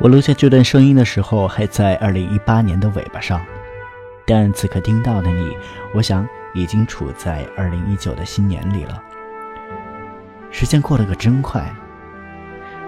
[0.00, 3.44] 我录下这段声音的时候，还在二零一八年的尾巴上，
[4.24, 5.56] 但此刻听到的你，
[5.94, 9.02] 我想已经处在二零一九的新年里了。
[10.50, 11.70] 时间过得可真快，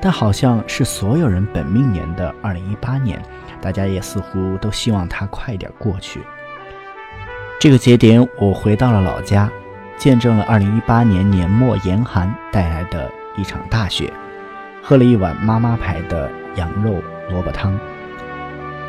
[0.00, 3.20] 但好像是所有人本命年的二零一八年，
[3.60, 6.20] 大家也似乎都希望它快点过去。
[7.58, 9.50] 这个节点，我回到了老家，
[9.96, 14.12] 见证了二零一八年年末严寒带来的一场大雪，
[14.82, 16.30] 喝了一碗妈妈牌的。
[16.56, 17.78] 羊肉萝卜汤，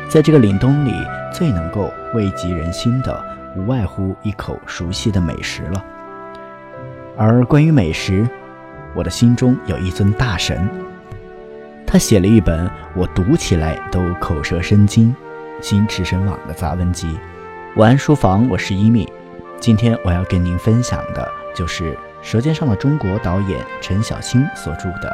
[0.08, 0.94] 在这个凛冬里，
[1.30, 3.22] 最能够慰藉人心的，
[3.54, 5.84] 无外乎一口熟悉的美食了。
[7.14, 8.26] 而关于美食，
[8.94, 10.66] 我的心中有一尊大神，
[11.90, 15.16] 他写了一本我读起来都口舌生津、
[15.62, 17.18] 心驰神往的杂文集。
[17.76, 19.10] 晚安书房，我是一米，
[19.58, 25.10] 今天我要跟您分享的就是《舌尖上的中国》导演陈小青所著的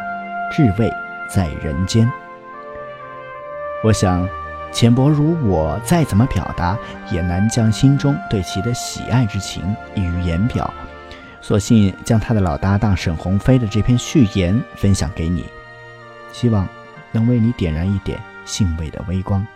[0.56, 0.91] 《至味
[1.33, 2.05] 在人间》。
[3.84, 4.28] 我想，
[4.72, 6.77] 浅薄如我，再怎么表达，
[7.09, 9.62] 也难将心中对其的喜爱之情
[9.94, 10.75] 溢于言表。
[11.41, 15.44] 索性将他的老搭档沈鸿飞的这篇序言分享给你，
[16.34, 16.68] 希望
[17.12, 19.46] 能为你点燃一点欣慰的微光。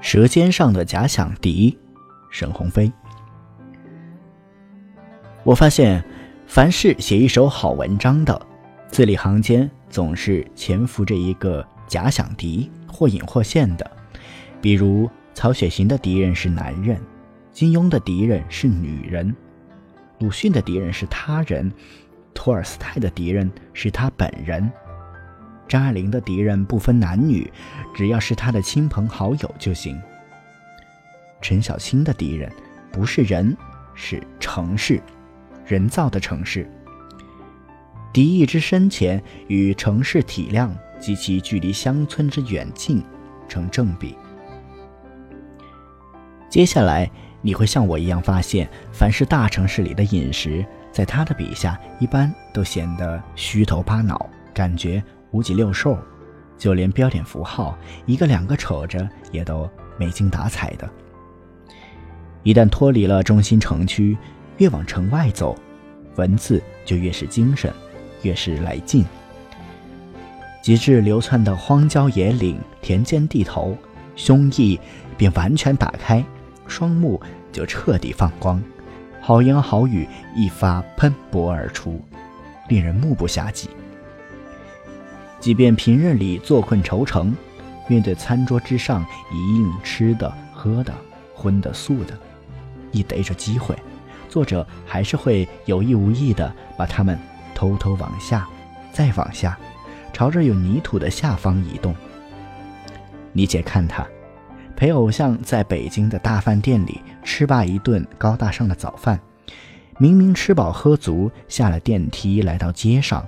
[0.00, 1.76] 舌尖上的假想敌，
[2.30, 2.92] 沈鸿飞。
[5.42, 6.04] 我发现，
[6.46, 8.40] 凡是写一首好文章的，
[8.86, 13.90] 字里行间总是潜伏着一个假想敌，或隐或现的。
[14.60, 17.00] 比如，曹雪芹的敌人是男人，
[17.52, 19.34] 金庸的敌人是女人，
[20.18, 21.70] 鲁迅的敌人是他人，
[22.32, 24.70] 托尔斯泰的敌人是他本人。
[25.66, 27.50] 张爱玲的敌人不分男女，
[27.94, 30.00] 只要是她的亲朋好友就行。
[31.40, 32.50] 陈小青的敌人
[32.92, 33.56] 不是人，
[33.94, 35.02] 是城市，
[35.66, 36.70] 人造的城市。
[38.12, 43.04] 敌意之深浅与城市体量及其距离乡村之远近
[43.46, 44.16] 成正比。
[46.48, 47.10] 接下来
[47.42, 55.04] 你会像我一样发现，凡是大城市里的饮食，在他的笔下一般都显得虚头巴脑，感觉。
[55.32, 55.98] 五脊六兽，
[56.56, 57.76] 就连标点符号
[58.06, 60.88] 一个两个瞅着也都没精打采的。
[62.44, 64.16] 一旦脱离了中心城区，
[64.56, 65.54] 越往城外走，
[66.14, 67.70] 文字就越是精神，
[68.22, 69.04] 越是来劲。
[70.64, 73.76] 极致流窜的荒郊野岭、田间地头，
[74.16, 74.80] 胸臆
[75.14, 76.24] 便完全打开，
[76.66, 77.20] 双目
[77.52, 78.62] 就彻底放光，
[79.20, 82.00] 好言好语一发喷薄而出，
[82.66, 83.68] 令人目不暇接。
[85.38, 87.36] 即便平日里坐困愁城，
[87.86, 90.94] 面对餐桌之上一应吃的、喝的、
[91.34, 92.18] 荤的、素的，
[92.90, 93.76] 一逮着机会，
[94.30, 97.18] 作者还是会有意无意的把它们
[97.54, 98.48] 偷偷往下，
[98.94, 99.58] 再往下，
[100.14, 101.94] 朝着有泥土的下方移动。
[103.32, 104.06] 你姐看他，
[104.76, 109.20] 陪偶像在北京的大饭店里吃罢一顿高大上的早饭，
[109.98, 113.26] 明明吃饱喝足，下了电梯来到街上。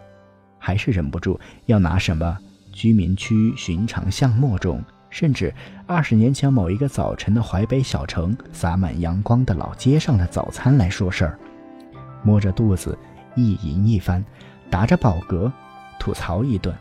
[0.58, 2.36] 还是忍不住要拿什么
[2.72, 5.52] 居民区寻常巷陌中，甚至
[5.86, 11.38] 二十年前某一个早晨的淮北小城洒满阳光的老街上的早餐来说事儿，
[12.22, 12.96] 摸着肚子
[13.34, 14.24] 意淫一番，
[14.70, 15.50] 打着饱嗝
[16.06, 16.72] 吐槽一顿。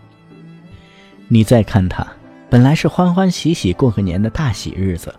[1.28, 2.06] 你再看他，
[2.48, 5.12] 本来是欢欢喜喜过个年的大喜日子，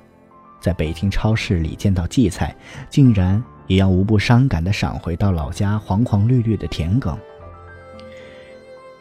[0.61, 2.55] 在北京超市里见到荠菜，
[2.89, 7.19] 竟然也要无不伤感地闪回到老家黄黄绿绿的田埂。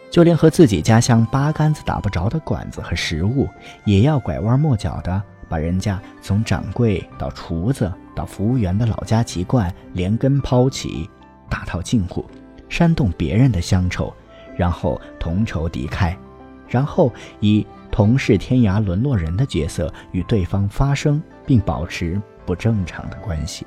[0.10, 3.48] 就连和自己家乡八竿子打不着的馆子和食物，
[3.84, 11.08] 也要拐弯抹角的把人家从掌柜到厨子到服务员的老家籍贯连根抛起，
[11.48, 12.26] 大套近乎，
[12.70, 14.12] 煽动别人的乡愁，
[14.56, 16.16] 然后同仇敌忾，
[16.68, 23.66] 然后以同是天涯沦落人的角色与对方发生并保持不正常的关系。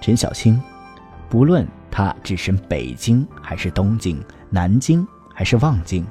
[0.00, 0.60] 陈小青，
[1.28, 4.22] 不论他置身北京还是东京。
[4.50, 6.04] 南京还是望京？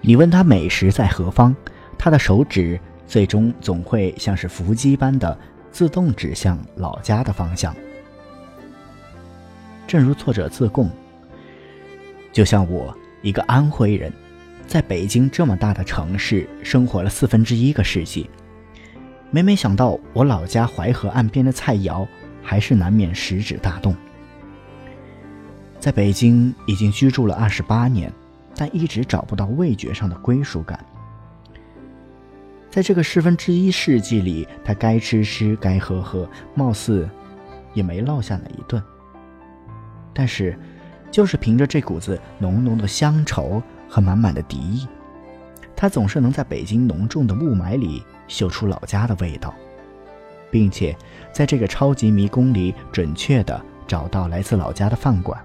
[0.00, 1.56] 你问他美食在何方，
[1.98, 5.36] 他的手指最终总会像是伏击般的
[5.72, 7.74] 自动指向老家的方向。
[9.88, 10.88] 正如作者自贡，
[12.36, 14.12] 就像我一个安徽人，
[14.66, 18.28] 在北京这么大的城市生活了四分之一个世纪，
[19.30, 22.06] 每每想到我老家淮河岸边的菜肴，
[22.42, 23.96] 还是难免食指大动。
[25.80, 28.12] 在北京已经居住了二十八年，
[28.54, 30.78] 但一直找不到味觉上的归属感。
[32.68, 37.08] 在这个四分之一世纪里，他该吃吃，该喝喝，貌似
[37.72, 38.82] 也没落下哪一顿。
[40.12, 40.54] 但是，
[41.10, 44.86] 就是凭着这股子浓浓的乡愁和满满的敌意，
[45.74, 49.54] 他总是能在北京浓重的雾霾里嗅出老家的味道，
[50.50, 50.96] 并且
[51.32, 55.38] 在这个超级迷宫里准确地找到来自老家的饭馆。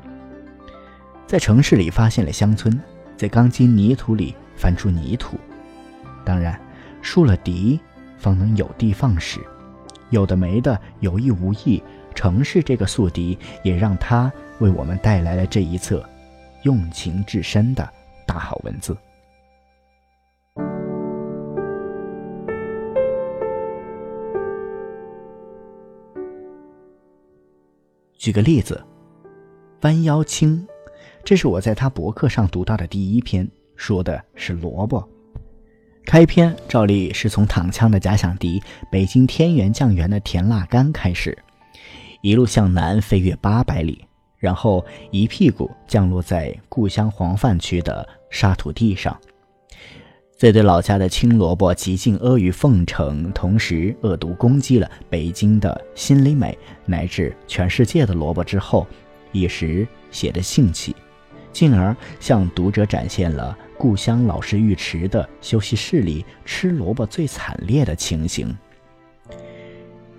[1.27, 2.81] 在城市里发现了乡村，
[3.15, 5.37] 在钢筋泥土里翻出泥土。
[6.25, 6.59] 当然，
[7.01, 7.79] 树了敌，
[8.17, 9.39] 方能有的放矢。
[10.09, 11.81] 有的没的，有意无意，
[12.13, 14.29] 城市这个宿敌也让他
[14.61, 16.07] 为我们带来了这一册
[16.61, 17.87] 用情至深的
[18.27, 18.95] 大好文字。
[28.17, 28.79] 举个例子，
[29.81, 30.65] 弯腰青。
[31.23, 35.07] 这是我在他博客上读到的第一篇，说的是萝卜。
[36.05, 38.61] 开篇照例是从躺枪的假想敌
[38.91, 41.35] 北京天元酱园的甜辣干开始，
[42.21, 44.05] 一路向南飞越八百里，
[44.41, 49.17] 然后一屁股降落在故乡黄泛区的沙土地上。
[50.35, 56.57] 在对老家的青萝卜极尽阿谀奉承，同时恶毒攻击了北京的心里美
[56.88, 58.88] 乃至全世界的萝卜之后，
[59.31, 60.95] 一时写的兴起。
[61.53, 68.57] 进而向读者展现了故乡老式浴池的休息室里吃萝卜最惨烈的情形。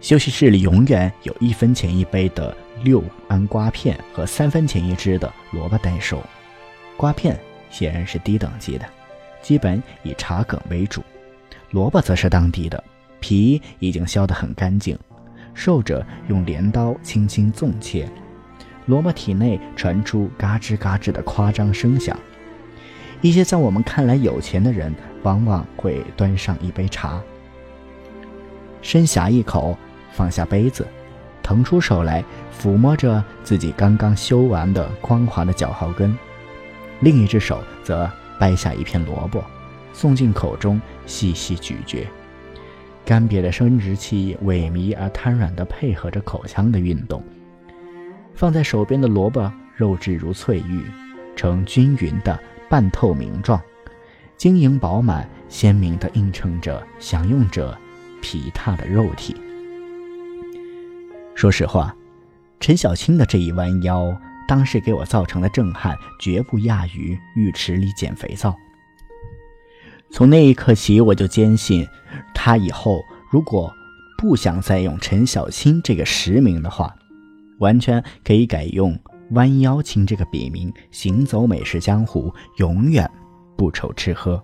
[0.01, 6.23] 休息室里永远有一分钱一杯的六安瓜片和三分钱一只的萝卜待售。
[6.97, 7.39] 瓜片
[7.71, 8.85] 显然是低等级的，
[9.41, 11.01] 基本以茶梗为主；
[11.71, 12.83] 萝卜则是当地的，
[13.21, 14.99] 皮已经削得很干净，
[15.55, 18.09] 受者用镰刀轻轻纵切。
[18.87, 22.19] 萝卜体内传出嘎吱嘎吱的夸张声响。
[23.21, 24.93] 一些在我们看来有钱的人，
[25.23, 27.23] 往往会端上一杯茶，
[28.83, 29.79] 深呷一口，
[30.13, 30.85] 放下杯子，
[31.43, 32.25] 腾出手来
[32.57, 36.17] 抚摸着自己刚刚修完的光滑的脚后跟，
[37.01, 39.43] 另一只手则掰下一片萝卜，
[39.93, 42.07] 送进口中细细咀嚼。
[43.05, 47.23] 干瘪的生殖器萎靡而瘫软地配合着口腔的运动。
[48.35, 50.85] 放在手边的萝卜肉质如翠玉，
[51.35, 53.61] 呈均匀的半透明状，
[54.37, 57.77] 晶莹饱满，鲜明地映衬着享用者
[58.23, 59.37] 皮踏的肉体。
[61.35, 61.95] 说实话，
[62.61, 68.55] 陈小青的这一弯腰，当时给我造成的震撼，绝不亚于浴池里捡肥皂。
[70.11, 71.87] 从那一刻起，我就坚信，
[72.35, 73.73] 他以后如果
[74.19, 76.95] 不想再用陈小青这个实名的话。
[77.59, 78.99] 完全可以改用
[79.33, 83.09] “弯腰青”这个笔名，行走美食江湖，永远
[83.57, 84.43] 不愁吃喝。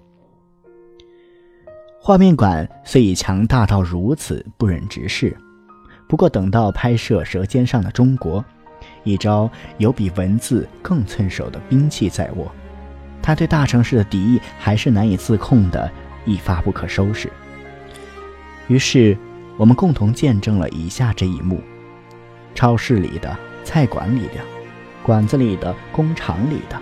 [2.01, 5.37] 画面感虽已强大到如此不忍直视，
[6.09, 8.41] 不过等到拍摄《舌尖上的中国》，
[9.05, 12.51] 一招有比文字更趁手的兵器在握，
[13.23, 15.89] 他对大城市的敌意还是难以自控的
[16.25, 17.31] 一发不可收拾。
[18.69, 19.17] 于是，
[19.59, 21.61] 我们共同见证了以下这一幕。
[22.55, 24.41] 超市里的、菜馆里的、
[25.03, 26.81] 馆子里的、工厂里的、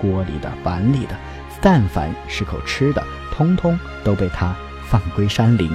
[0.00, 1.16] 锅里的、碗里的，
[1.60, 4.56] 但凡是口吃的，通通都被他
[4.86, 5.68] 放归山林，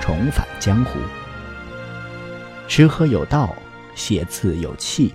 [0.00, 0.98] 重返江湖。
[2.68, 3.56] 吃喝有道，
[3.94, 5.14] 写字有气，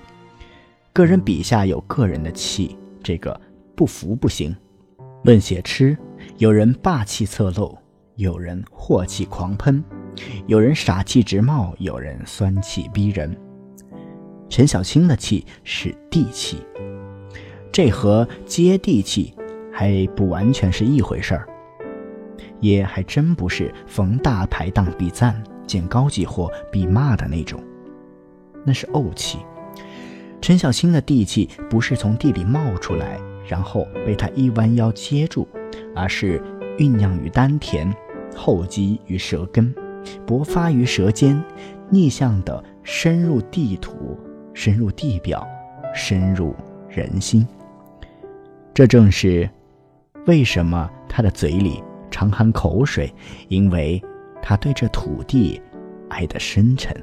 [0.91, 3.39] 个人笔下有个人的气，这个
[3.75, 4.53] 不服不行。
[5.23, 5.95] 论写吃，
[6.39, 7.77] 有人霸气侧漏，
[8.15, 9.81] 有人祸气狂喷，
[10.47, 13.33] 有人傻气直冒，有人酸气逼人。
[14.49, 16.57] 陈小青的气是地气，
[17.71, 19.31] 这和接地气
[19.71, 21.47] 还不完全是一回事儿，
[22.59, 27.61] 也还真不是逢大排档必赞，见高级货必骂的那种，
[28.65, 29.39] 那是怄气。
[30.41, 35.47] 陈小青的地气不是从地里冒出来，然后被他一弯腰接住，
[35.95, 36.41] 而是
[36.77, 37.93] 酝酿于丹田，
[38.35, 39.73] 厚积于舌根，
[40.27, 41.41] 勃发于舌尖，
[41.89, 44.19] 逆向的深入地土。
[44.55, 45.43] 深入地表，
[45.95, 46.55] 深入
[46.87, 47.43] 人心。
[48.71, 49.49] 这正是
[50.27, 53.11] 为什么他的嘴里常含口水，
[53.47, 53.99] 因为
[54.45, 55.59] 他对这土地
[56.09, 56.93] 爱得深沉。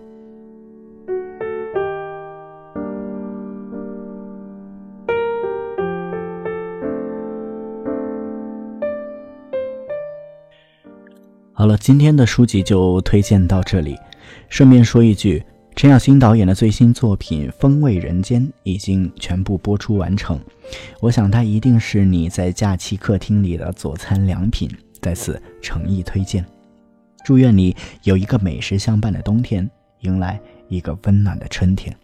[11.54, 13.96] 好了，今天的书籍就推荐到这里。
[14.48, 15.42] 顺便说一句，
[15.74, 20.38] 陈小新导演的最新作品《风味人间》已经全部播出完成，
[21.00, 24.70] 我想它一定是你在假期客厅里的佐餐良品，
[25.00, 26.44] 在此诚意推荐。
[27.24, 29.68] 祝愿你有一个美食相伴的冬天，
[30.00, 31.94] 迎来一个温暖的春天。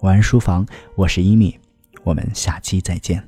[0.00, 1.58] 晚安书房，我是伊米，
[2.02, 3.22] 我们下期再见。